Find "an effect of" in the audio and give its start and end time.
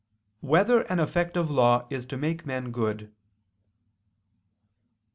0.91-1.51